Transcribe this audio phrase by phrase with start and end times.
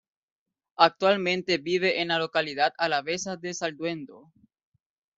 [0.77, 4.33] Actualmente vive en la localidad alavesa de Zalduendo.